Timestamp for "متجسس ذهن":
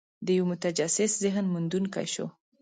0.51-1.45